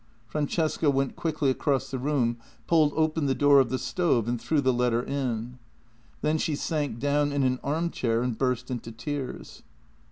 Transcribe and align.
Francesca 0.25 0.89
went 0.89 1.15
quickly 1.15 1.51
across 1.51 1.91
the 1.91 1.99
room, 1.99 2.39
pulled 2.65 2.91
open 2.95 3.27
the 3.27 3.35
door 3.35 3.59
of 3.59 3.69
the 3.69 3.77
stove, 3.77 4.27
and 4.27 4.41
threw 4.41 4.59
the 4.59 4.73
letter 4.73 5.03
in. 5.03 5.59
Then 6.21 6.39
she 6.39 6.55
sank 6.55 6.97
down 6.97 7.31
in 7.31 7.43
an 7.43 7.59
arm 7.63 7.91
chair 7.91 8.23
and 8.23 8.35
burst 8.35 8.71
into 8.71 8.91
tears. 8.91 9.61